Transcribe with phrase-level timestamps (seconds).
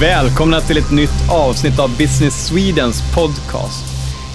[0.00, 3.84] Välkomna till ett nytt avsnitt av Business Swedens podcast.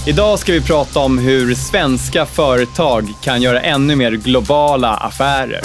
[0.08, 5.62] Idag ska vi prata om hur svenska företag kan göra ännu mer globala affärer.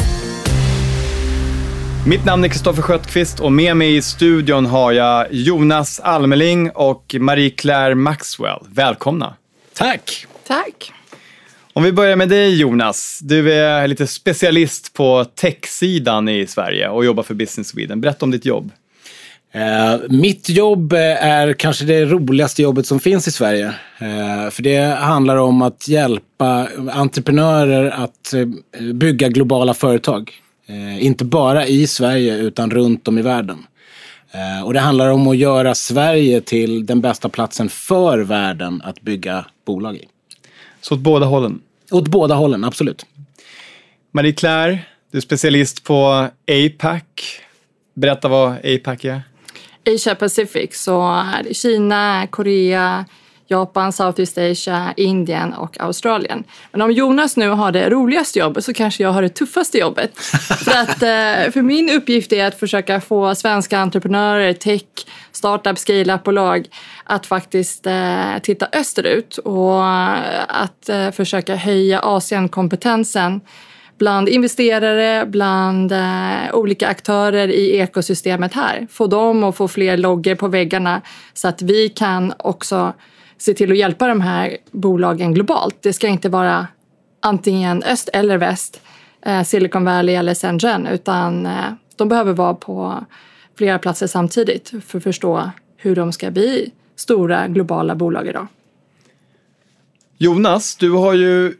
[2.07, 7.14] Mitt namn är Kristoffer Sköttqvist och med mig i studion har jag Jonas Almeling och
[7.18, 8.61] Marie-Claire Maxwell.
[8.68, 9.35] Välkomna!
[9.75, 10.26] Tack!
[10.46, 10.93] Tack.
[11.73, 13.18] Om vi börjar med dig Jonas.
[13.23, 18.01] Du är lite specialist på tech-sidan i Sverige och jobbar för Business Sweden.
[18.01, 18.73] Berätta om ditt jobb.
[19.53, 23.67] Eh, mitt jobb eh, är kanske det roligaste jobbet som finns i Sverige.
[23.99, 28.46] Eh, för det handlar om att hjälpa entreprenörer att eh,
[28.93, 30.32] bygga globala företag.
[31.00, 33.67] Inte bara i Sverige utan runt om i världen.
[34.64, 39.45] Och det handlar om att göra Sverige till den bästa platsen för världen att bygga
[39.67, 40.05] bolag i.
[40.81, 41.61] Så åt båda hållen.
[41.91, 43.06] Åt båda hållen, absolut.
[44.12, 44.78] Marie-Claire,
[45.11, 47.03] du är specialist på APAC.
[47.95, 49.23] Berätta vad APAC är.
[49.86, 53.05] Asia Pacific, så är det Kina, Korea,
[53.50, 56.45] Japan, Southeast Asia, Indien och Australien.
[56.72, 60.19] Men om Jonas nu har det roligaste jobbet så kanske jag har det tuffaste jobbet.
[60.64, 64.83] för, att, eh, för min uppgift är att försöka få svenska entreprenörer, tech,
[65.33, 66.67] startup, scale-up-bolag
[67.05, 69.84] att faktiskt eh, titta österut och
[70.48, 73.41] att eh, försöka höja Asienkompetensen
[74.01, 78.87] bland investerare, bland eh, olika aktörer i ekosystemet här.
[78.91, 81.01] Få dem att få fler loggor på väggarna
[81.34, 82.93] så att vi kan också
[83.39, 85.77] se till att hjälpa de här bolagen globalt.
[85.81, 86.67] Det ska inte vara
[87.21, 88.81] antingen öst eller väst,
[89.23, 93.05] eh, Silicon Valley eller Shenzhen, utan eh, de behöver vara på
[93.59, 98.47] flera platser samtidigt för att förstå hur de ska bli stora globala bolag idag.
[100.19, 101.55] Jonas, du har ju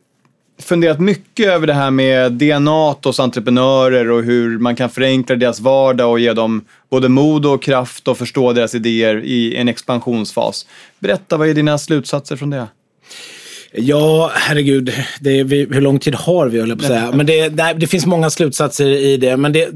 [0.61, 5.61] funderat mycket över det här med DNA hos entreprenörer och hur man kan förenkla deras
[5.61, 10.67] vardag och ge dem både mod och kraft och förstå deras idéer i en expansionsfas.
[10.99, 12.67] Berätta, vad är dina slutsatser från det?
[13.73, 17.13] Ja, herregud, det vi, hur lång tid har vi, höll jag på att säga.
[17.15, 19.37] Men det, det, det finns många slutsatser i det.
[19.37, 19.69] Men det,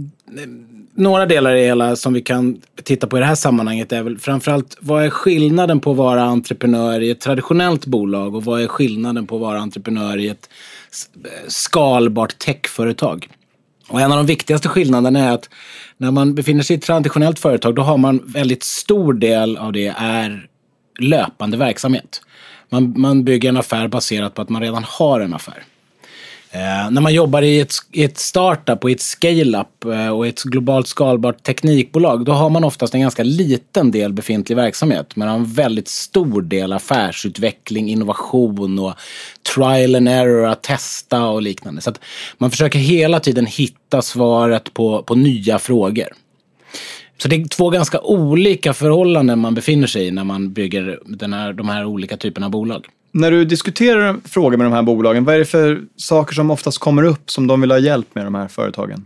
[0.96, 4.18] några delar i hela som vi kan titta på i det här sammanhanget är väl
[4.18, 8.66] framförallt vad är skillnaden på att vara entreprenör i ett traditionellt bolag och vad är
[8.66, 10.48] skillnaden på att vara entreprenör i ett
[11.48, 13.28] skalbart techföretag?
[13.88, 15.50] Och en av de viktigaste skillnaderna är att
[15.96, 19.72] när man befinner sig i ett traditionellt företag då har man väldigt stor del av
[19.72, 20.48] det är
[20.98, 22.22] löpande verksamhet.
[22.68, 25.64] Man, man bygger en affär baserat på att man redan har en affär.
[26.54, 30.26] Eh, när man jobbar i ett, i ett startup och i ett scale-up eh, och
[30.26, 35.28] ett globalt skalbart teknikbolag, då har man oftast en ganska liten del befintlig verksamhet, men
[35.28, 38.94] en väldigt stor del affärsutveckling, innovation och
[39.54, 41.80] trial and error, att testa och liknande.
[41.80, 42.00] Så att
[42.38, 46.08] man försöker hela tiden hitta svaret på, på nya frågor.
[47.18, 51.32] Så det är två ganska olika förhållanden man befinner sig i när man bygger den
[51.32, 52.86] här, de här olika typerna av bolag.
[53.16, 56.78] När du diskuterar frågor med de här bolagen, vad är det för saker som oftast
[56.78, 59.04] kommer upp som de vill ha hjälp med, de här företagen?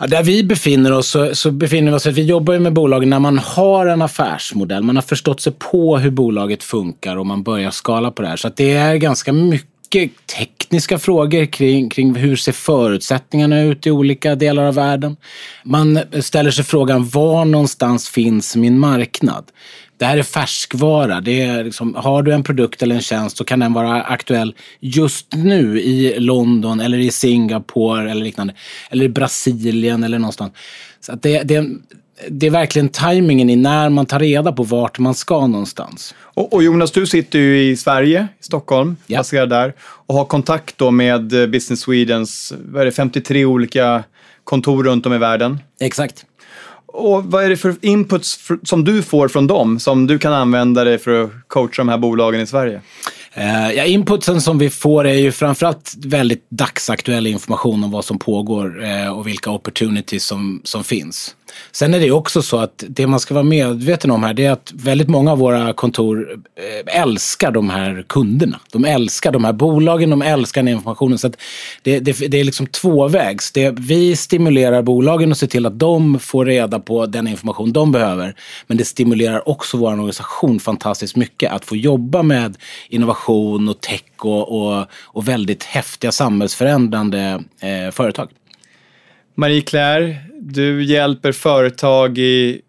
[0.00, 3.10] Ja, där vi befinner oss så, så befinner vi oss att vi jobbar med bolagen
[3.10, 4.82] när man har en affärsmodell.
[4.82, 8.36] Man har förstått sig på hur bolaget funkar och man börjar skala på det här.
[8.36, 13.90] Så att det är ganska mycket tekniska frågor kring, kring hur ser förutsättningarna ut i
[13.90, 15.16] olika delar av världen.
[15.64, 19.44] Man ställer sig frågan var någonstans finns min marknad?
[19.98, 21.20] Det här är färskvara.
[21.20, 24.54] Det är liksom, har du en produkt eller en tjänst så kan den vara aktuell
[24.80, 28.54] just nu i London eller i Singapore eller liknande.
[28.90, 30.52] Eller i Brasilien eller någonstans.
[31.00, 31.66] Så att det, det,
[32.28, 36.14] det är verkligen tajmingen i när man tar reda på vart man ska någonstans.
[36.18, 39.18] Och, och Jonas, du sitter ju i Sverige, i Stockholm, Ja.
[39.18, 44.04] baserad där och har kontakt då med eh, Business Swedens vad är det, 53 olika
[44.44, 45.58] kontor runt om i världen.
[45.80, 46.24] Exakt.
[46.96, 50.84] Och vad är det för inputs som du får från dem som du kan använda
[50.84, 52.80] dig för att coacha de här bolagen i Sverige?
[53.34, 58.18] Eh, ja, inputsen som vi får är ju framförallt väldigt dagsaktuell information om vad som
[58.18, 61.36] pågår eh, och vilka opportunities som, som finns.
[61.72, 64.50] Sen är det också så att det man ska vara medveten om här det är
[64.50, 68.60] att väldigt många av våra kontor eh, älskar de här kunderna.
[68.72, 71.18] De älskar de här bolagen, de älskar den informationen.
[71.18, 71.36] Så att
[71.82, 73.52] det, det, det är liksom tvåvägs.
[73.52, 77.92] Det, vi stimulerar bolagen och ser till att de får reda på den information de
[77.92, 78.34] behöver.
[78.66, 82.56] Men det stimulerar också vår organisation fantastiskt mycket att få jobba med
[82.88, 88.28] innovation och tech och, och, och väldigt häftiga samhällsförändrande eh, företag.
[89.38, 92.60] Marie-Claire, du hjälper företag i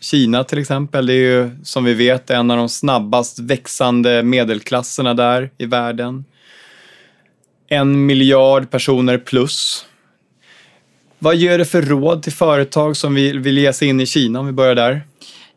[0.00, 1.06] Kina till exempel.
[1.06, 6.24] Det är ju som vi vet en av de snabbast växande medelklasserna där i världen.
[7.68, 9.86] En miljard personer plus.
[11.18, 14.40] Vad ger det för råd till företag som vill, vill ge sig in i Kina
[14.40, 15.02] om vi börjar där?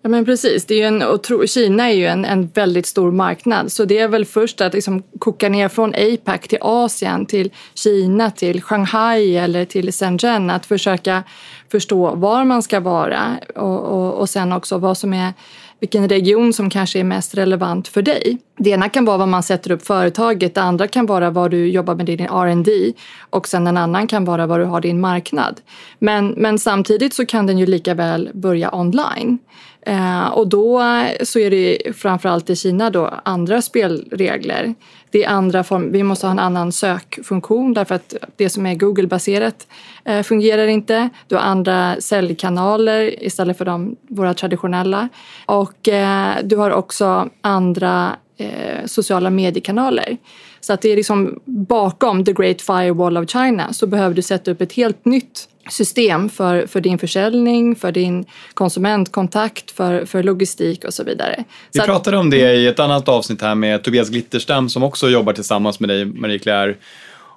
[0.01, 0.65] Ja, men precis.
[0.65, 3.99] Det är ju en, otro, Kina är ju en, en väldigt stor marknad så det
[3.99, 9.37] är väl först att liksom koka ner från APAC till Asien, till Kina, till Shanghai
[9.37, 10.49] eller till Shenzhen.
[10.49, 11.23] Att försöka
[11.71, 15.33] förstå var man ska vara och, och, och sen också vad som är
[15.79, 18.37] vilken region som kanske är mest relevant för dig.
[18.57, 21.69] Det ena kan vara var man sätter upp företaget, det andra kan vara var du
[21.69, 22.93] jobbar med din R&D
[23.29, 25.61] och sen en annan kan vara var du har din marknad.
[25.99, 29.39] Men, men samtidigt så kan den ju lika väl börja online.
[29.87, 30.83] Eh, och då
[31.23, 34.75] så är det framförallt i Kina då andra spelregler.
[35.11, 38.75] Det är andra form, vi måste ha en annan sökfunktion därför att det som är
[38.75, 39.67] Google-baserat
[40.05, 41.09] eh, fungerar inte.
[41.27, 45.09] Du har andra säljkanaler istället för de, våra traditionella.
[45.45, 50.17] Och eh, du har också andra eh, sociala mediekanaler.
[50.59, 54.51] Så att det är liksom bakom the great firewall of China så behöver du sätta
[54.51, 60.83] upp ett helt nytt system för, för din försäljning, för din konsumentkontakt, för, för logistik
[60.83, 61.43] och så vidare.
[61.73, 65.09] Vi så pratade om det i ett annat avsnitt här med Tobias Glitterstam som också
[65.09, 66.75] jobbar tillsammans med dig, Marie Claire,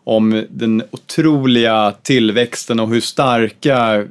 [0.05, 4.05] om den otroliga tillväxten och hur starka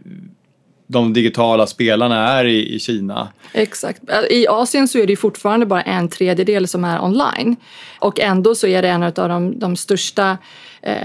[0.87, 3.27] de digitala spelarna är i, i Kina.
[3.53, 4.01] Exakt.
[4.29, 7.55] I Asien så är det fortfarande bara en tredjedel som är online.
[7.99, 10.37] Och ändå så är det en av de, de största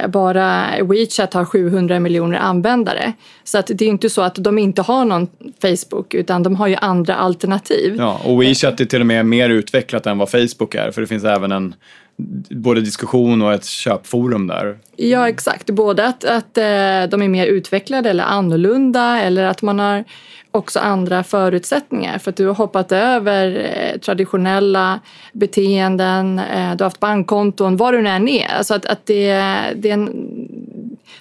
[0.09, 3.12] bara WeChat har 700 miljoner användare.
[3.44, 5.29] Så att det är inte så att de inte har någon
[5.61, 7.97] Facebook utan de har ju andra alternativ.
[7.99, 11.06] Ja, och WeChat är till och med mer utvecklat än vad Facebook är för det
[11.06, 11.75] finns även en
[12.50, 14.79] både diskussion och ett köpforum där.
[14.97, 15.71] Ja, exakt.
[15.71, 16.65] Både att, att eh,
[17.11, 20.05] de är mer utvecklade eller annorlunda eller att man har
[20.55, 25.01] också andra förutsättningar för att du har hoppat över eh, traditionella
[25.33, 28.49] beteenden, eh, du har haft bankkonton, vad du än är.
[28.49, 29.33] Alltså att, att det,
[29.77, 30.09] det är en,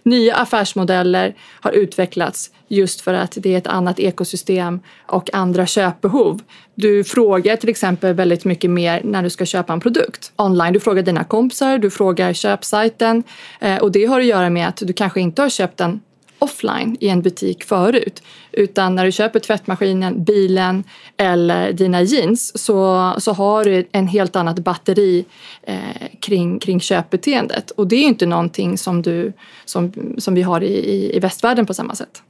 [0.04, 6.42] nya affärsmodeller har utvecklats just för att det är ett annat ekosystem och andra köpbehov.
[6.76, 10.74] Du frågar till exempel väldigt mycket mer när du ska köpa en produkt online.
[10.74, 13.24] Du frågar dina kompisar, du frågar köpsajten
[13.60, 16.02] eh, och det har att göra med att du kanske inte har köpt den
[16.44, 18.24] offline i en butik förut.
[18.52, 20.84] Utan när du köper tvättmaskinen, bilen
[21.18, 25.26] eller dina jeans så, så har du en helt annat batteri
[25.64, 25.78] eh,
[26.22, 27.72] kring, kring köpbeteendet.
[27.72, 29.34] Och det är inte någonting som, du,
[29.66, 32.24] som, som vi har i, i västvärlden på samma sätt.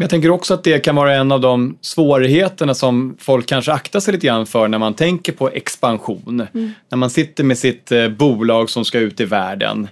[0.00, 3.72] Men jag tänker också att det kan vara en av de svårigheterna som folk kanske
[3.72, 6.46] aktar sig lite grann för när man tänker på expansion.
[6.54, 6.72] Mm.
[6.88, 9.88] När man sitter med sitt eh, bolag som ska ut i världen.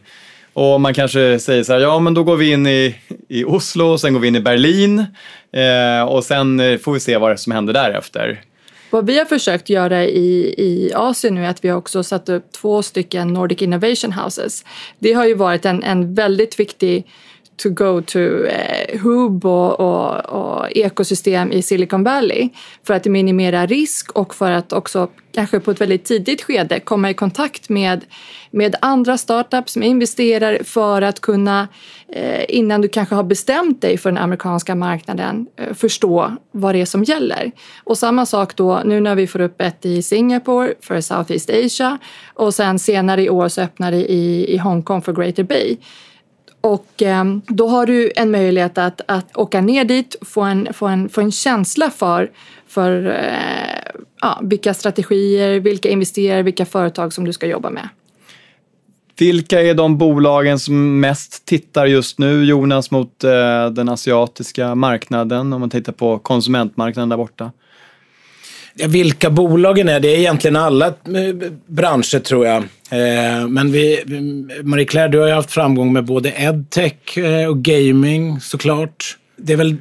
[0.52, 2.94] Och man kanske säger så här, ja men då går vi in i,
[3.28, 4.98] i Oslo, och sen går vi in i Berlin
[5.52, 8.42] eh, och sen eh, får vi se vad som händer därefter.
[8.90, 12.28] Vad vi har försökt göra i, i Asien nu är att vi har också satt
[12.28, 14.64] upp två stycken Nordic Innovation Houses.
[14.98, 17.06] Det har ju varit en, en väldigt viktig
[17.58, 22.48] to go to eh, hub och, och, och, ekosystem i Silicon Valley
[22.86, 27.10] för att minimera risk och för att också kanske på ett väldigt tidigt skede komma
[27.10, 28.04] i kontakt med,
[28.50, 31.68] med andra startups med investerare för att kunna
[32.12, 36.80] eh, innan du kanske har bestämt dig för den amerikanska marknaden eh, förstå vad det
[36.80, 37.52] är som gäller.
[37.84, 41.98] Och samma sak då nu när vi får upp ett i Singapore för Southeast Asia
[42.34, 45.76] och sen senare i år så öppnar det i, i Hongkong för Greater Bay
[46.60, 50.86] och eh, då har du en möjlighet att, att åka ner dit, få en, få
[50.86, 52.30] en, få en känsla för,
[52.66, 57.88] för eh, ja, vilka strategier, vilka investerare, vilka företag som du ska jobba med.
[59.18, 65.52] Vilka är de bolagen som mest tittar just nu, Jonas, mot eh, den asiatiska marknaden
[65.52, 67.52] om man tittar på konsumentmarknaden där borta?
[68.86, 72.56] Vilka bolagen är, det är egentligen alla eh, branscher tror jag.
[72.90, 74.04] Eh, men vi,
[74.62, 79.16] Marie Claire, du har ju haft framgång med både edtech eh, och gaming såklart.
[79.36, 79.76] Det är väl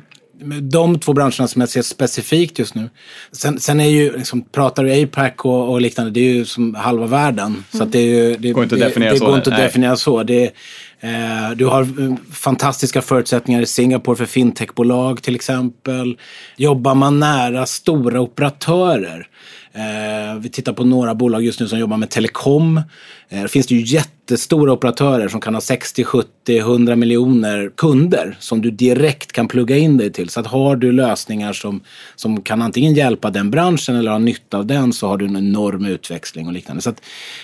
[0.62, 2.90] de två branscherna som jag ser specifikt just nu.
[3.32, 6.76] Sen, sen är ju, liksom, pratar du APAC och, och, liknande, det är ju som
[6.76, 7.46] halva världen.
[7.46, 7.64] Mm.
[7.72, 9.26] Så det, är ju, det, går inte att definiera det, så.
[9.26, 10.24] Det går inte att definiera så.
[10.24, 10.52] Det,
[11.00, 16.18] Eh, du har eh, fantastiska förutsättningar i Singapore för fintechbolag till exempel.
[16.56, 19.28] Jobbar man nära stora operatörer
[19.74, 22.82] eh, vi tittar på några bolag just nu som jobbar med telekom.
[23.30, 23.82] där det finns det ju
[24.28, 29.78] jättestora operatörer som kan ha 60, 70, 100 miljoner kunder som du direkt kan plugga
[29.78, 30.30] in dig till.
[30.30, 31.82] Så att har du lösningar som,
[32.16, 35.38] som kan antingen hjälpa den branschen eller ha nytta av den så har du en
[35.38, 36.82] enorm utväxling och liknande.
[36.82, 37.02] Så att,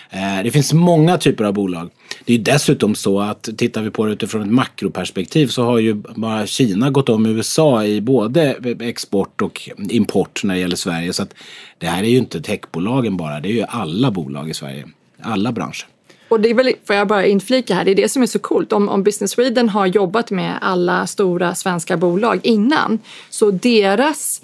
[0.10, 1.90] eh, det finns många typer av bolag.
[2.26, 5.94] Det är dessutom så att tittar vi på det utifrån ett makroperspektiv så har ju
[5.94, 11.14] bara Kina gått om USA i både export och import när det gäller Sverige.
[11.14, 11.34] Så att
[11.78, 14.86] det här är ju inte techbolagen bara, det är ju alla bolag i Sverige.
[15.22, 15.93] Alla branscher.
[16.34, 18.40] Och det är väl, får jag bara inflika här, det är det som är så
[18.40, 18.74] coolt.
[18.74, 23.00] Om, om Business Sweden har jobbat med alla stora svenska bolag innan,
[23.30, 24.42] så deras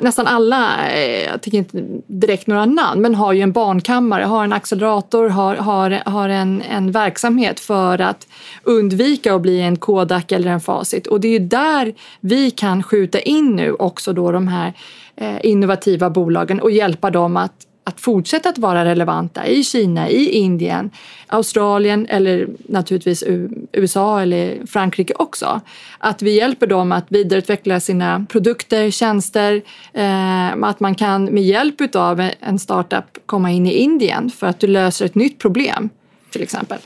[0.00, 4.44] nästan alla, eh, jag tänker inte direkt några namn, men har ju en barnkammare, har
[4.44, 8.26] en accelerator, har, har, har en, en verksamhet för att
[8.62, 11.06] undvika att bli en Kodak eller en Facit.
[11.06, 14.72] Och det är ju där vi kan skjuta in nu också då de här
[15.16, 20.30] eh, innovativa bolagen och hjälpa dem att att fortsätta att vara relevanta i Kina, i
[20.30, 20.90] Indien,
[21.26, 23.24] Australien eller naturligtvis
[23.72, 25.60] USA eller Frankrike också.
[25.98, 31.94] Att vi hjälper dem att vidareutveckla sina produkter, tjänster, eh, att man kan med hjälp
[31.94, 35.90] av en startup komma in i Indien för att du löser ett nytt problem
[36.30, 36.78] till exempel.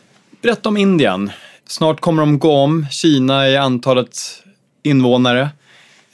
[0.43, 1.31] Berätta om Indien.
[1.67, 4.19] Snart kommer de gå om Kina i antalet
[4.83, 5.49] invånare.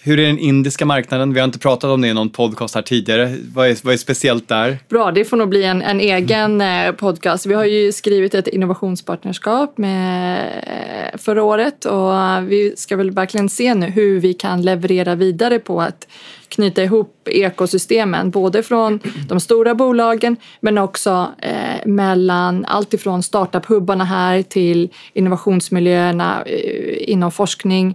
[0.01, 1.33] Hur är den indiska marknaden?
[1.35, 3.37] Vi har inte pratat om det i någon podcast här tidigare.
[3.55, 4.79] Vad är, vad är speciellt där?
[4.89, 7.47] Bra, det får nog bli en, en egen eh, podcast.
[7.47, 12.13] Vi har ju skrivit ett innovationspartnerskap med eh, förra året och
[12.53, 16.09] vi ska väl verkligen se nu hur vi kan leverera vidare på att
[16.49, 24.05] knyta ihop ekosystemen, både från de stora bolagen men också eh, mellan allt ifrån startup-hubbarna
[24.05, 27.95] här till innovationsmiljöerna eh, inom forskning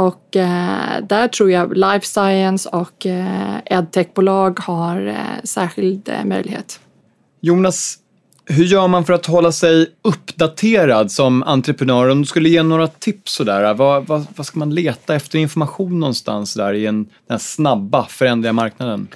[0.00, 6.80] och eh, där tror jag life science och eh, edtechbolag har eh, särskild eh, möjlighet.
[7.40, 7.98] Jonas,
[8.44, 12.08] hur gör man för att hålla sig uppdaterad som entreprenör?
[12.08, 16.00] Om du skulle ge några tips sådär, vad, vad, vad ska man leta efter information
[16.00, 19.08] någonstans där i en, den snabba föränderliga marknaden?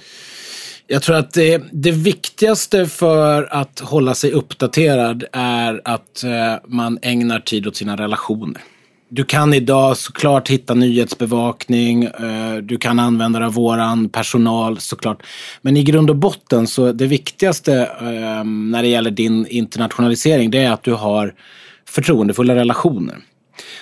[0.87, 6.99] Jag tror att det, det, viktigaste för att hålla sig uppdaterad är att eh, man
[7.01, 8.61] ägnar tid åt sina relationer.
[9.09, 15.23] Du kan idag såklart hitta nyhetsbevakning, eh, du kan använda dig av våran personal såklart.
[15.61, 20.59] Men i grund och botten så det viktigaste ehm, när det gäller din internationalisering det
[20.59, 21.33] är att du har
[21.89, 23.17] förtroendefulla relationer.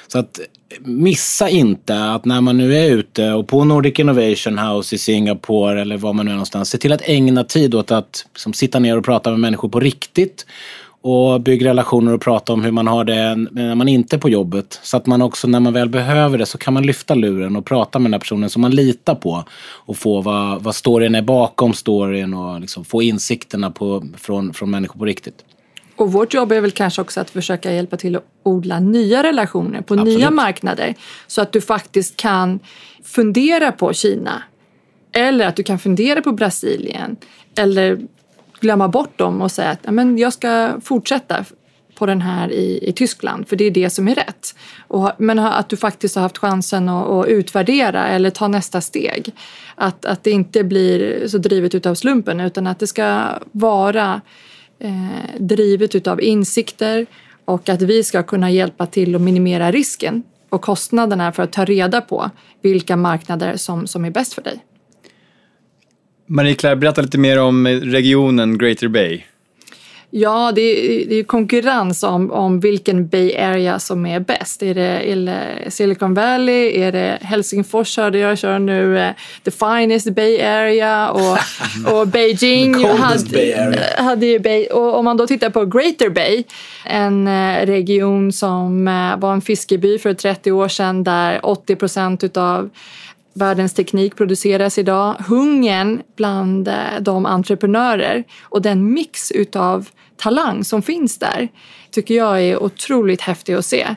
[0.08, 0.40] Så att
[0.80, 5.82] missa inte att när man nu är ute och på Nordic Innovation House i Singapore
[5.82, 8.80] eller var man nu är någonstans, se till att ägna tid åt att liksom, sitta
[8.80, 10.46] ner och prata med människor på riktigt
[11.04, 14.30] och bygg relationer och prata om hur man har det när man inte är på
[14.30, 14.80] jobbet.
[14.84, 17.66] Så att man också när man väl behöver det så kan man lyfta luren och
[17.66, 19.44] prata med den här personen som man litar på
[19.86, 24.72] och få vad, vad storyn är bakom storyn och liksom få insikterna på, från, från
[24.72, 25.46] människor på riktigt.
[25.96, 29.82] Och vårt jobb är väl kanske också att försöka hjälpa till att odla nya relationer
[29.82, 30.18] på Absolut.
[30.18, 30.96] nya marknader.
[31.28, 32.60] Så att du faktiskt kan
[33.04, 34.44] fundera på Kina.
[35.12, 37.16] Eller att du kan fundera på Brasilien.
[37.58, 38.00] Eller
[38.64, 41.46] glömma bort dem och säga att men jag ska fortsätta
[41.96, 44.56] på den här i, i Tyskland, för det är det som är rätt.
[44.88, 49.32] Och, men att du faktiskt har haft chansen att, att utvärdera eller ta nästa steg.
[49.76, 54.22] Att, att det inte blir så drivet utav slumpen utan att det ska vara
[54.80, 57.06] eh, drivet utav insikter
[57.46, 61.66] och att vi ska kunna hjälpa till att minimera risken och kostnaderna för att ta
[61.66, 62.30] reda på
[62.62, 64.64] vilka marknader som, som är bäst för dig.
[66.28, 69.24] Marie-Claire, berätta lite mer om regionen Greater Bay.
[70.16, 74.64] Ja, det är, det är konkurrens om, om vilken Bay Area som är bäst.
[74.64, 76.82] Är det, är Silicon Valley?
[76.82, 79.10] Är det Helsingfors hörde jag kör nu uh,
[79.44, 81.38] the finest Bay Area och,
[81.94, 84.04] och Beijing hade, Bay Area.
[84.04, 84.66] hade ju Bay.
[84.66, 86.44] Och om man då tittar på Greater Bay,
[86.86, 92.24] en uh, region som uh, var en fiskeby för 30 år sedan där 80 procent
[92.24, 92.70] utav
[93.34, 95.16] världens teknik produceras idag.
[95.28, 101.50] Hungern bland eh, de entreprenörer och den mix utav talang som finns där
[101.92, 103.96] tycker jag är otroligt häftig att se.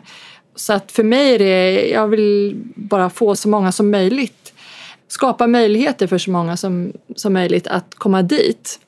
[0.55, 4.55] Så att för mig är det, jag vill bara få så många som möjligt,
[5.09, 8.81] skapa möjligheter för så många som, som möjligt att komma dit.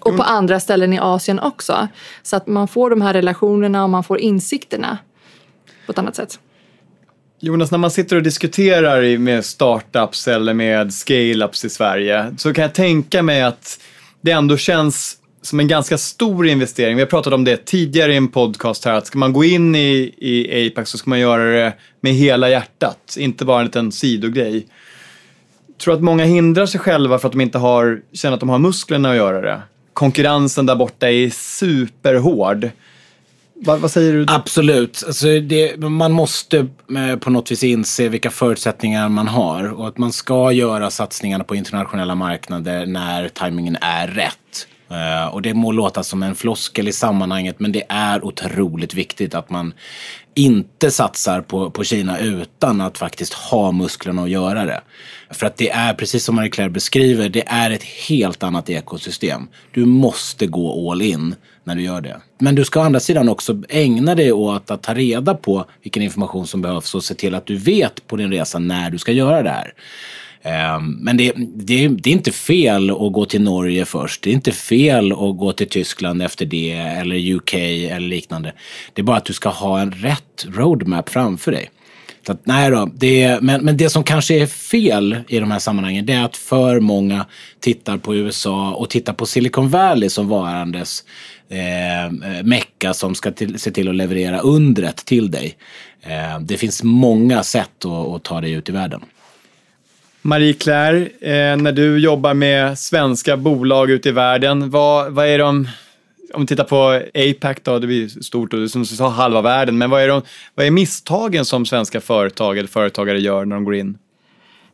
[0.00, 1.88] Och på andra ställen i Asien också.
[2.22, 4.98] Så att man får de här relationerna och man får insikterna
[5.86, 6.38] på ett annat sätt.
[7.42, 12.62] Jonas, när man sitter och diskuterar med startups eller med scale-ups i Sverige så kan
[12.62, 13.80] jag tänka mig att
[14.20, 16.96] det ändå känns som en ganska stor investering.
[16.96, 19.74] Vi har pratat om det tidigare i en podcast här, att ska man gå in
[19.74, 23.92] i, i Apex så ska man göra det med hela hjärtat, inte bara en liten
[23.92, 24.66] sidogrej.
[25.82, 28.58] Tror att många hindrar sig själva för att de inte har, känner att de har
[28.58, 29.62] musklerna att göra det.
[29.92, 32.70] Konkurrensen där borta är superhård.
[33.62, 34.26] Vad, vad, säger du?
[34.28, 35.04] Absolut.
[35.06, 36.58] Alltså det, man måste
[36.96, 41.44] eh, på något vis inse vilka förutsättningar man har och att man ska göra satsningarna
[41.44, 44.66] på internationella marknader när tajmingen är rätt.
[44.90, 49.34] Eh, och det må låta som en floskel i sammanhanget men det är otroligt viktigt
[49.34, 49.74] att man
[50.34, 54.80] inte satsar på, på Kina utan att faktiskt ha musklerna att göra det.
[55.30, 59.48] För att det är, precis som Marie-Claire beskriver, det är ett helt annat ekosystem.
[59.72, 61.34] Du måste gå all in
[61.64, 62.20] när du gör det.
[62.38, 66.02] Men du ska å andra sidan också ägna dig åt att ta reda på vilken
[66.02, 69.12] information som behövs och se till att du vet på din resa när du ska
[69.12, 69.74] göra det här.
[70.42, 74.22] Ehm, men det, det, det, är inte fel att gå till Norge först.
[74.22, 78.52] Det är inte fel att gå till Tyskland efter det eller UK eller liknande.
[78.92, 81.70] Det är bara att du ska ha en rätt roadmap framför dig.
[82.26, 85.58] Så att, nej då, det, men, men det som kanske är fel i de här
[85.58, 87.26] sammanhangen det är att för många
[87.60, 91.04] tittar på USA och tittar på Silicon Valley som varandes
[91.48, 95.56] eh, mecka som ska till, se till att leverera undret till dig.
[96.02, 99.00] Eh, det finns många sätt att, att ta dig ut i världen.
[100.22, 105.68] Marie-Claire, eh, när du jobbar med svenska bolag ute i världen, vad, vad är de
[106.34, 109.78] om vi tittar på APAC då, det blir stort och som du sa halva världen,
[109.78, 110.22] men vad är, de,
[110.54, 113.98] vad är misstagen som svenska företag eller företagare gör när de går in?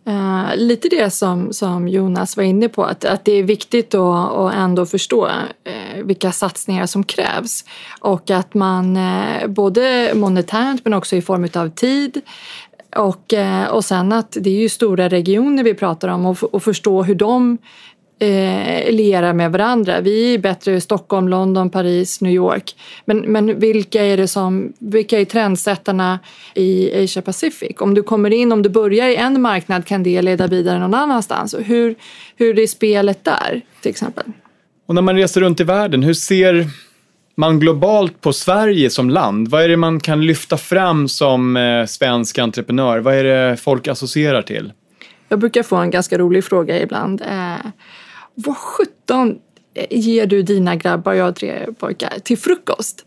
[0.09, 4.33] Uh, lite det som, som Jonas var inne på, att, att det är viktigt att,
[4.33, 7.65] att ändå förstå uh, vilka satsningar som krävs.
[8.01, 12.21] Och att man uh, både monetärt men också i form av tid.
[12.97, 13.35] Och,
[13.71, 17.15] och sen att det är ju stora regioner vi pratar om och, och förstå hur
[17.15, 17.59] de
[18.19, 20.01] eh, liera med varandra.
[20.01, 22.77] Vi är bättre i Stockholm, London, Paris, New York.
[23.05, 26.19] Men, men vilka är det som, vilka är trendsättarna
[26.55, 27.77] i Asia Pacific?
[27.79, 30.95] Om du kommer in, om du börjar i en marknad kan det leda vidare någon
[30.95, 31.55] annanstans.
[31.55, 31.95] Och hur,
[32.37, 34.25] hur är spelet där till exempel?
[34.87, 36.67] Och när man reser runt i världen, hur ser
[37.37, 39.49] man globalt på Sverige som land?
[39.49, 42.99] Vad är det man kan lyfta fram som eh, svensk entreprenör?
[42.99, 44.73] Vad är det folk associerar till?
[45.29, 47.21] Jag brukar få en ganska rolig fråga ibland.
[47.21, 47.67] Eh,
[48.37, 49.39] vad sjutton
[49.75, 53.07] eh, ger du dina grabbar, jag har tre pojkar, till frukost?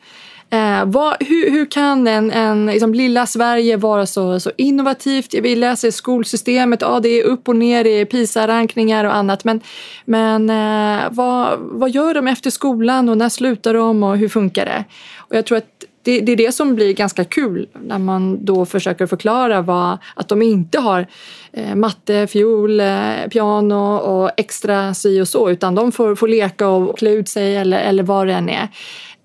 [0.52, 5.34] Eh, vad, hur, hur, kan en, en liksom, lilla Sverige vara så, så innovativt?
[5.34, 9.44] Vi läser skolsystemet, ja, det är upp och ner i PISA-rankningar och annat.
[9.44, 9.62] Men,
[10.06, 14.66] men eh, vad, vad gör de efter skolan och när slutar de och hur funkar
[14.66, 14.84] det?
[15.18, 18.66] Och jag tror att det, det, är det som blir ganska kul när man då
[18.66, 21.08] försöker förklara vad, att de inte har
[21.52, 26.68] eh, matte, fiol, eh, piano och extra si och så utan de får, får leka
[26.68, 28.68] och klä ut sig eller, eller vad det än är.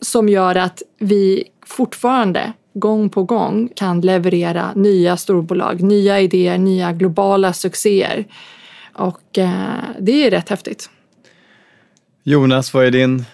[0.01, 6.93] Som gör att vi fortfarande gång på gång kan leverera nya storbolag, nya idéer, nya
[6.93, 8.25] globala succéer.
[8.93, 10.91] Och eh, det är rätt häftigt.
[12.23, 13.25] Jonas, vad är din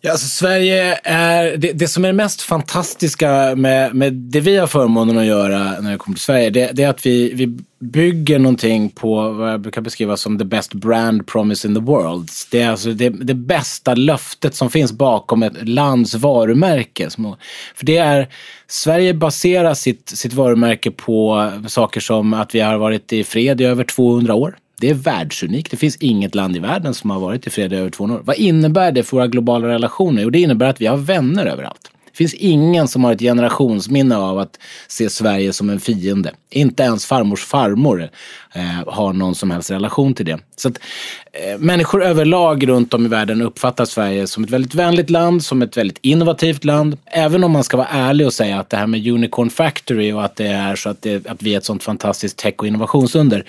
[0.00, 4.56] Ja, alltså Sverige är, det, det, som är det mest fantastiska med, med det vi
[4.56, 7.58] har förmånen att göra när det kommer till Sverige, det, det, är att vi, vi
[7.80, 12.28] bygger någonting på vad jag brukar beskriva som the best brand promise in the world.
[12.50, 17.10] Det är alltså det, det bästa löftet som finns bakom ett lands varumärke.
[17.74, 18.28] För det är,
[18.66, 23.64] Sverige baserar sitt, sitt varumärke på saker som att vi har varit i fred i
[23.64, 24.58] över 200 år.
[24.80, 25.70] Det är världsunikt.
[25.70, 28.22] Det finns inget land i världen som har varit i fred i över 200 år.
[28.24, 30.22] Vad innebär det för våra globala relationer?
[30.22, 31.90] Jo, det innebär att vi har vänner överallt.
[32.04, 34.58] Det finns ingen som har ett generationsminne av att
[34.88, 36.32] se Sverige som en fiende.
[36.50, 38.10] Inte ens farmors farmor
[38.56, 40.38] eh, har någon som helst relation till det.
[40.56, 40.78] Så att,
[41.32, 45.62] eh, människor överlag runt om i världen uppfattar Sverige som ett väldigt vänligt land, som
[45.62, 46.96] ett väldigt innovativt land.
[47.04, 50.24] Även om man ska vara ärlig och säga att det här med Unicorn Factory och
[50.24, 53.44] att det är så att, det, att vi är ett sånt fantastiskt tech och innovationsunder.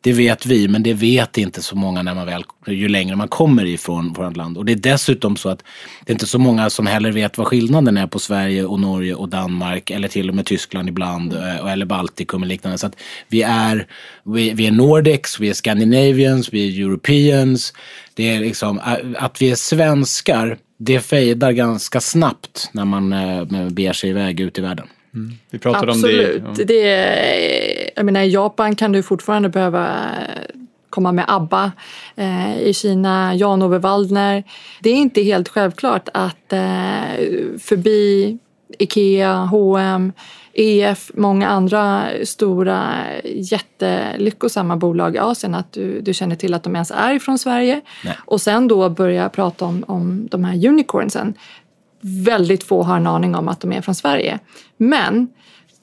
[0.00, 3.28] Det vet vi, men det vet inte så många när man väl, ju längre man
[3.28, 4.58] kommer ifrån vårt land.
[4.58, 5.64] Och det är dessutom så att
[6.04, 9.14] det är inte så många som heller vet vad skillnaden är på Sverige och Norge
[9.14, 12.78] och Danmark eller till och med Tyskland ibland eh, eller Baltikum och liknande.
[12.78, 12.96] Så att
[13.28, 13.86] vi är,
[14.24, 17.72] vi, vi är Nordics, vi är Scandinavians, vi är Europeans.
[18.14, 18.80] Det är liksom,
[19.18, 24.58] att vi är svenskar, det fejdar ganska snabbt när man eh, beger sig iväg ut
[24.58, 24.86] i världen.
[25.14, 25.32] Mm.
[25.50, 26.44] Vi pratade Absolut.
[26.44, 26.60] om det.
[26.60, 26.64] Ja.
[26.64, 30.10] det jag menar, I Japan kan du fortfarande behöva
[30.90, 31.72] komma med ABBA.
[32.16, 34.44] Eh, I Kina, Jan-Ove Waldner.
[34.80, 36.60] Det är inte helt självklart att eh,
[37.58, 38.38] förbi
[38.78, 40.12] Ikea, H&M,
[40.52, 46.74] EF, många andra stora jättelyckosamma bolag i Asien att du, du känner till att de
[46.74, 47.80] ens är från Sverige.
[48.04, 48.18] Nej.
[48.24, 51.34] Och sen då börja prata om, om de här unicornsen.
[52.00, 54.38] Väldigt få har en aning om att de är från Sverige.
[54.76, 55.28] Men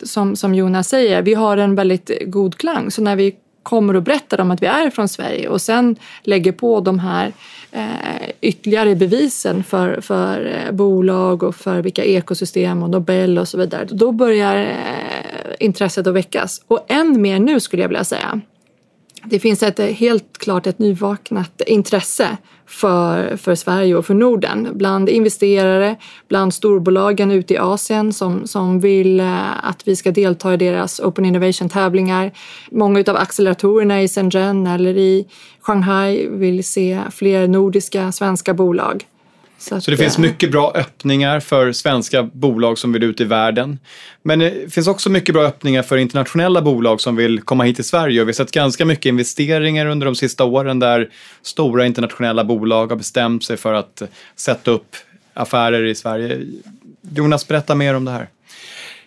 [0.04, 2.92] som, som Jonas säger, vi har en väldigt god klang.
[2.92, 3.36] Så när vi
[3.68, 7.34] kommer och berättar om att vi är från Sverige och sen lägger på de här
[7.72, 13.58] eh, ytterligare bevisen för, för eh, bolag och för vilka ekosystem och Nobel och så
[13.58, 13.86] vidare.
[13.92, 16.62] Då börjar eh, intresset att väckas.
[16.68, 18.42] Och än mer nu skulle jag vilja säga.
[19.30, 24.70] Det finns ett, eh, helt klart ett nyvaknat intresse för, för Sverige och för Norden
[24.74, 25.96] bland investerare,
[26.28, 31.00] bland storbolagen ute i Asien som, som vill eh, att vi ska delta i deras
[31.00, 32.32] Open Innovation-tävlingar.
[32.72, 35.26] Många av acceleratorerna i Shenzhen eller i
[35.62, 39.06] Shanghai vill se fler nordiska, svenska bolag.
[39.58, 43.24] Så, att, så det finns mycket bra öppningar för svenska bolag som vill ut i
[43.24, 43.80] världen.
[44.24, 47.86] Men det finns också mycket bra öppningar för internationella bolag som vill komma hit till
[47.86, 48.22] Sverige.
[48.22, 51.10] Och vi har sett ganska mycket investeringar under de sista åren där
[51.42, 54.02] stora internationella bolag har bestämt sig för att
[54.36, 54.96] sätta upp
[55.34, 56.40] affärer i Sverige.
[57.16, 58.28] Jonas, berätta mer om det här.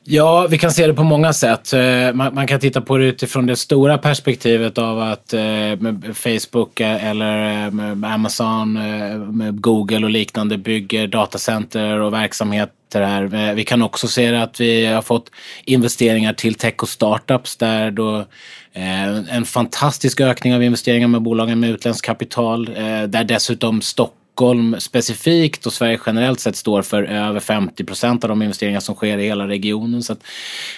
[0.04, 1.72] Ja, vi kan se det på många sätt.
[1.72, 6.80] Eh, man, man, kan titta på det utifrån det stora perspektivet av att eh, Facebook
[6.80, 13.48] eh, eller eh, Amazon, eh, Google och liknande bygger datacenter och verksamheter här.
[13.48, 15.30] Eh, vi kan också se att vi har fått
[15.64, 18.24] investeringar till tech och startups där då
[18.72, 22.64] en fantastisk ökning av investeringar med bolagen med utländskt kapital
[23.08, 28.28] där dessutom Stockholm Stockholm specifikt och Sverige generellt sett står för över 50 procent av
[28.28, 30.02] de investeringar som sker i hela regionen.
[30.02, 30.18] Så att,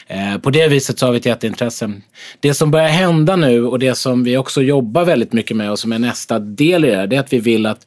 [0.07, 1.93] eh, på det viset så har vi ett jätteintresse.
[2.41, 5.79] Det som börjar hända nu och det som vi också jobbar väldigt mycket med och
[5.79, 7.87] som är nästa del i det, här, det är att vi vill att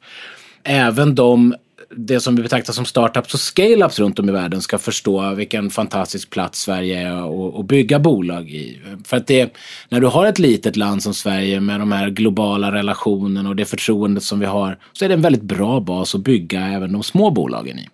[0.63, 1.55] även de
[1.97, 5.69] det som vi betraktar som startups och scale-ups runt om i världen ska förstå vilken
[5.69, 8.81] fantastisk plats Sverige är att bygga bolag i.
[9.05, 9.57] För att det,
[9.89, 13.65] när du har ett litet land som Sverige med de här globala relationerna och det
[13.65, 17.03] förtroendet som vi har så är det en väldigt bra bas att bygga även de
[17.03, 17.89] små bolagen i.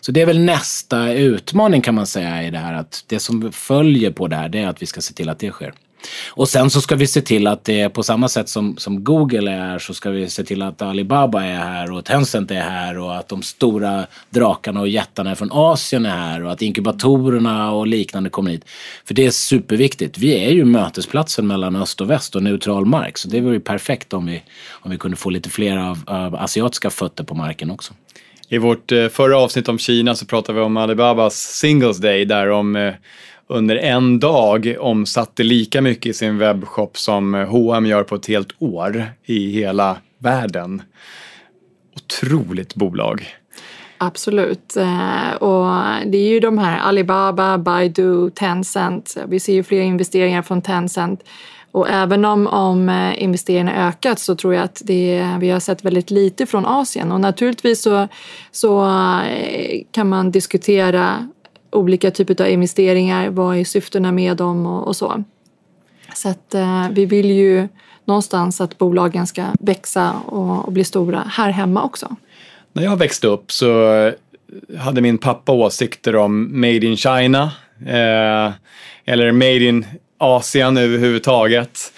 [0.00, 3.52] Så det är väl nästa utmaning kan man säga i det här att det som
[3.52, 5.72] följer på det här det är att vi ska se till att det sker.
[6.28, 9.04] Och sen så ska vi se till att det är på samma sätt som, som
[9.04, 12.60] Google är här så ska vi se till att Alibaba är här och Tencent är
[12.60, 17.72] här och att de stora drakarna och jättarna från Asien är här och att inkubatorerna
[17.72, 18.64] och liknande kommer hit.
[19.04, 20.18] För det är superviktigt.
[20.18, 23.60] Vi är ju mötesplatsen mellan öst och väst och neutral mark så det vore ju
[23.60, 27.70] perfekt om vi, om vi kunde få lite fler av, av asiatiska fötter på marken
[27.70, 27.94] också.
[28.52, 32.46] I vårt eh, förra avsnitt om Kina så pratade vi om Alibabas Singles Day där
[32.46, 32.94] de eh,
[33.50, 38.52] under en dag omsatte lika mycket i sin webbshop som H&M gör på ett helt
[38.58, 40.82] år i hela världen.
[41.96, 43.26] Otroligt bolag.
[43.98, 44.76] Absolut.
[44.76, 45.66] Eh, och
[46.06, 49.16] det är ju de här Alibaba, Baidu, Tencent.
[49.28, 51.22] Vi ser ju fler investeringar från Tencent.
[51.72, 55.84] Och även om, om eh, investeringarna ökat så tror jag att det, vi har sett
[55.84, 57.12] väldigt lite från Asien.
[57.12, 58.08] Och naturligtvis så,
[58.50, 58.84] så
[59.22, 61.28] eh, kan man diskutera
[61.70, 65.24] olika typer av investeringar, vad är syftena med dem och, och så.
[66.14, 67.68] Så att eh, vi vill ju
[68.04, 72.16] någonstans att bolagen ska växa och, och, bli stora här hemma också.
[72.72, 74.12] När jag växte upp så
[74.78, 77.52] hade min pappa åsikter om Made in China
[77.86, 78.52] eh,
[79.04, 79.86] eller Made in
[80.18, 81.92] Asien överhuvudtaget.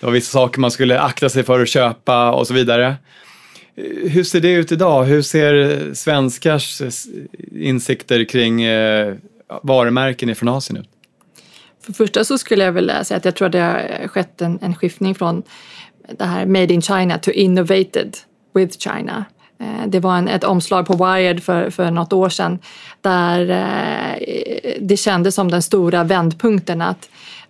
[0.00, 2.94] Det var vissa saker man skulle akta sig för att köpa och så vidare.
[3.76, 5.04] Hur ser det ut idag?
[5.04, 6.90] Hur ser svenskars eh,
[7.52, 9.14] insikter kring eh,
[9.62, 10.88] varumärken från Asien ut?
[11.80, 14.40] För det första så skulle jag vilja säga att jag tror att det har skett
[14.40, 15.42] en, en skiftning från
[16.18, 18.16] det här Made in China to Innovated
[18.54, 19.24] with China.
[19.60, 22.58] Eh, det var en, ett omslag på Wired för, för något år sedan
[23.00, 23.46] där
[24.80, 27.08] det kändes som den stora vändpunkten att,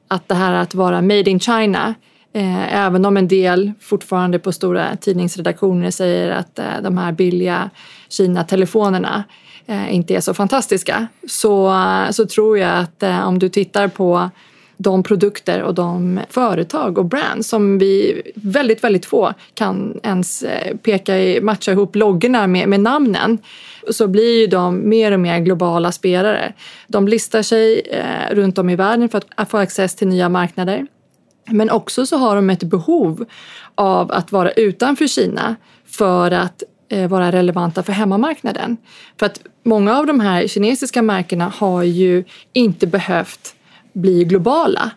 [0.09, 1.95] att det här att vara Made in China
[2.37, 7.71] Eh, även om en del fortfarande på stora tidningsredaktioner säger att eh, de här billiga
[8.09, 9.25] Kina-telefonerna
[9.67, 11.75] eh, inte är så fantastiska så,
[12.11, 14.31] så tror jag att eh, om du tittar på
[14.77, 20.77] de produkter och de företag och brands som vi väldigt, väldigt få kan ens eh,
[20.77, 23.39] peka, matcha ihop loggorna med, med namnen
[23.91, 26.53] så blir ju de mer och mer globala spelare.
[26.87, 30.87] De listar sig eh, runt om i världen för att få access till nya marknader.
[31.47, 33.25] Men också så har de ett behov
[33.75, 38.77] av att vara utanför Kina för att eh, vara relevanta för hemmamarknaden.
[39.19, 43.55] För att många av de här kinesiska märkena har ju inte behövt
[43.93, 44.91] bli globala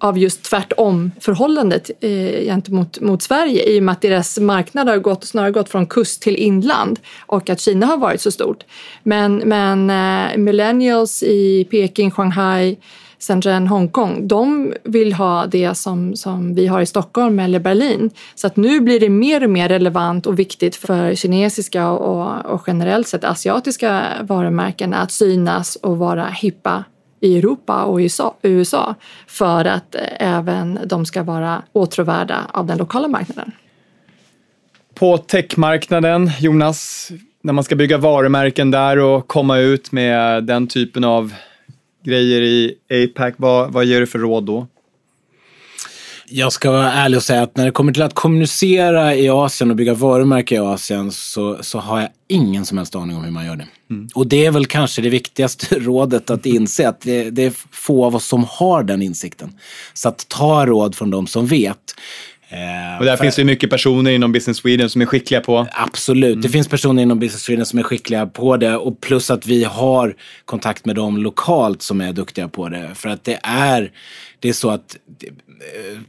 [0.00, 4.98] av just tvärtom förhållandet eh, gentemot mot Sverige i och med att deras marknad har
[4.98, 8.64] gått, snarare gått från kust till inland och att Kina har varit så stort.
[9.02, 12.76] Men, men eh, millennials i Peking, Shanghai,
[13.20, 18.10] Shenzhen, Hongkong, de vill ha det som, som vi har i Stockholm eller Berlin.
[18.34, 22.62] Så att nu blir det mer och mer relevant och viktigt för kinesiska och, och
[22.66, 26.84] generellt sett asiatiska varumärken att synas och vara hippa
[27.20, 28.94] i Europa och USA, USA
[29.26, 33.52] för att eh, även de ska vara åtråvärda av den lokala marknaden.
[34.94, 37.10] På techmarknaden, Jonas,
[37.42, 41.34] när man ska bygga varumärken där och komma ut med den typen av
[42.08, 44.66] grejer i APAC, vad, vad ger du för råd då?
[46.30, 49.70] Jag ska vara ärlig och säga att när det kommer till att kommunicera i Asien
[49.70, 53.30] och bygga varumärke i Asien så, så har jag ingen som helst aning om hur
[53.30, 53.66] man gör det.
[53.90, 54.08] Mm.
[54.14, 58.04] Och det är väl kanske det viktigaste rådet att inse att det, det, är få
[58.04, 59.52] av oss som har den insikten.
[59.94, 61.94] Så att ta råd från de som vet.
[62.98, 65.66] Och där finns det mycket personer inom Business Sweden som är skickliga på.
[65.72, 66.32] Absolut.
[66.32, 66.40] Mm.
[66.40, 69.64] Det finns personer inom Business Sweden som är skickliga på det och plus att vi
[69.64, 72.90] har kontakt med dem lokalt som är duktiga på det.
[72.94, 73.90] För att det är,
[74.40, 74.96] det är så att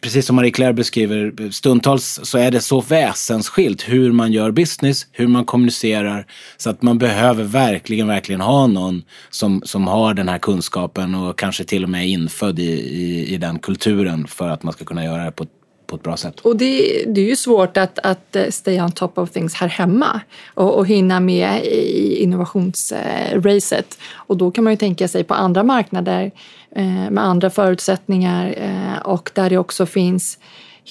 [0.02, 5.08] precis som Marie Claire beskriver, stundtals så är det så väsensskilt hur man gör business,
[5.12, 6.26] hur man kommunicerar.
[6.58, 11.40] Så att man behöver verkligen, verkligen ha någon som, som har den här kunskapen och
[11.40, 14.86] kanske till och med är infödd i, i, i den kulturen för att man ska
[14.86, 15.59] kunna göra det på ett
[15.90, 16.40] på ett bra sätt.
[16.40, 19.68] Och det, det är ju svårt att, att eh, stay on top of things här
[19.68, 20.22] hemma
[20.54, 23.98] och, och hinna med i innovationsracet.
[24.16, 26.32] Och då kan man ju tänka sig på andra marknader
[26.76, 30.40] eh, med andra förutsättningar eh, och där det också finns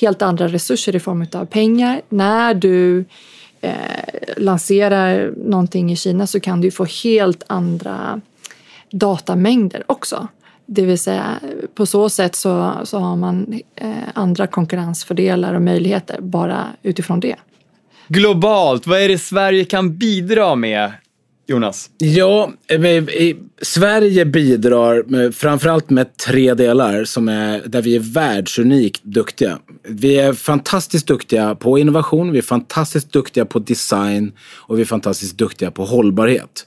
[0.00, 2.00] helt andra resurser i form av pengar.
[2.08, 3.04] När du
[3.60, 3.72] eh,
[4.36, 8.20] lanserar någonting i Kina så kan du få helt andra
[8.90, 10.28] datamängder också.
[10.70, 11.40] Det vill säga
[11.74, 17.36] på så sätt så, så har man eh, andra konkurrensfördelar och möjligheter bara utifrån det.
[18.08, 20.92] Globalt, vad är det Sverige kan bidra med
[21.46, 21.90] Jonas?
[21.98, 22.52] Ja,
[23.62, 29.58] Sverige bidrar med, framförallt med tre delar som är, där vi är världsunikt duktiga.
[29.88, 34.86] Vi är fantastiskt duktiga på innovation, vi är fantastiskt duktiga på design och vi är
[34.86, 36.66] fantastiskt duktiga på hållbarhet.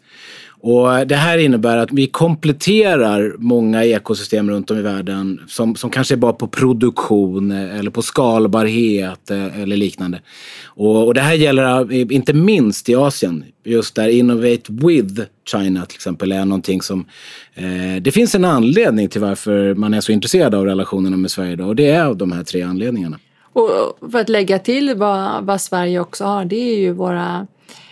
[0.64, 5.76] Och eh, det här innebär att vi kompletterar många ekosystem runt om i världen som,
[5.76, 10.22] som kanske är bara på produktion eh, eller på skalbarhet eh, eller liknande.
[10.66, 13.44] Och, och det här gäller inte minst i Asien.
[13.64, 15.22] Just där Innovate with
[15.52, 17.06] China till exempel är någonting som...
[17.54, 21.52] Eh, det finns en anledning till varför man är så intresserad av relationerna med Sverige
[21.52, 23.20] idag och det är av de här tre anledningarna.
[23.54, 27.48] Och för att lägga till vad, vad Sverige också har, det är ju våra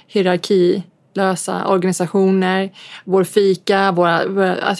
[0.07, 0.83] hierarki
[1.19, 2.69] lösa organisationer,
[3.03, 4.17] vår fika, våra,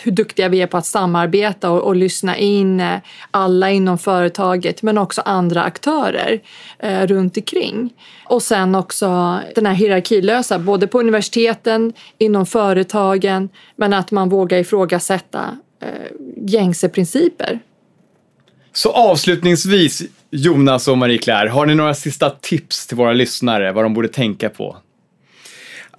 [0.03, 2.99] hur duktiga vi är på att samarbeta och, och lyssna in eh,
[3.31, 6.39] alla inom företaget men också andra aktörer
[6.79, 7.93] eh, runt omkring.
[8.25, 14.57] Och sen också den här hierarkilösa, både på universiteten, inom företagen men att man vågar
[14.57, 15.87] ifrågasätta eh,
[16.37, 17.59] gängse principer.
[18.73, 23.93] Så avslutningsvis, Jonas och Marie-Claire, har ni några sista tips till våra lyssnare vad de
[23.93, 24.77] borde tänka på?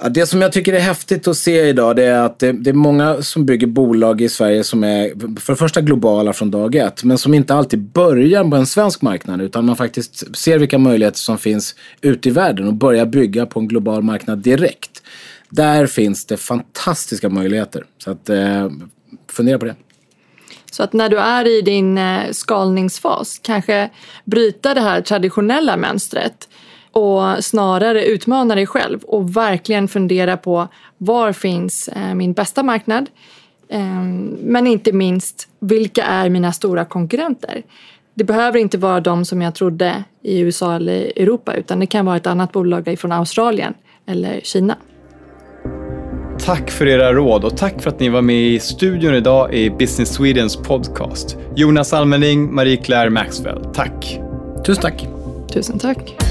[0.08, 2.74] Det som jag tycker är häftigt att se idag det är att det, det, är
[2.74, 5.08] många som bygger bolag i Sverige som är
[5.40, 9.02] för det första globala från dag ett men som inte alltid börjar på en svensk
[9.02, 13.46] marknad utan man faktiskt ser vilka möjligheter som finns ute i världen och börjar bygga
[13.46, 15.02] på en global marknad direkt.
[15.48, 17.84] Där finns det fantastiska möjligheter.
[18.04, 18.70] Så att, eh,
[19.28, 19.74] fundera på det.
[20.70, 23.90] Så att när du är i din eh, skalningsfas, kanske
[24.24, 26.48] bryta det här traditionella mönstret
[26.92, 33.06] och snarare utmana dig själv och verkligen fundera på var finns eh, min bästa marknad?
[33.68, 37.62] Ehm, men inte minst, vilka är mina stora konkurrenter?
[38.14, 42.06] Det behöver inte vara de som jag trodde i USA eller Europa utan det kan
[42.06, 43.74] vara ett annat bolag från Australien
[44.06, 44.76] eller Kina.
[46.44, 49.70] Tack för era råd och tack för att ni var med i studion idag i
[49.70, 51.36] Business Swedens podcast.
[51.56, 54.20] Jonas Almening, Marie-Claire Maxwell, tack.
[54.66, 55.06] Tusen tack.
[55.52, 56.29] Tusen tack.